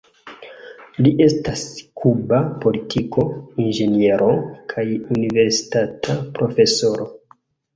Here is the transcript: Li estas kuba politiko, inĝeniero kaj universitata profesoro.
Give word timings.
Li 1.07 1.11
estas 1.25 1.65
kuba 2.03 2.39
politiko, 2.63 3.27
inĝeniero 3.65 4.31
kaj 4.73 4.87
universitata 4.97 6.17
profesoro. 6.41 7.09